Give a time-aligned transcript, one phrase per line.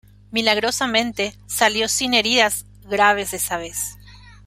[0.31, 3.99] Milagrosamente, salió sin heridas graves esa vez.